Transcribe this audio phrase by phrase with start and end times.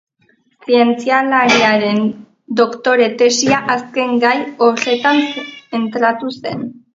[0.67, 1.99] Zientzialariaren
[2.61, 4.33] doktore-tesia azken gai
[4.69, 6.67] horretan zentratu zen.